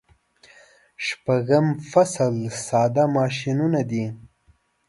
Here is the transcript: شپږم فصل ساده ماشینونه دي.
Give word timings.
شپږم 1.05 1.65
فصل 1.91 2.33
ساده 2.67 3.03
ماشینونه 3.17 3.79
دي. 3.89 4.05